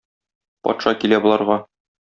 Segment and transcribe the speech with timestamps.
[0.69, 1.63] Патша килә боларга.